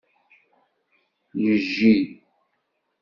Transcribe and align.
Yejji. 1.43 1.93